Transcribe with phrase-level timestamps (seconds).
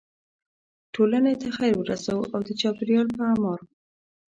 [0.93, 3.59] ټولنې ته خیر ورسوو او د چاپیریال په اعمار.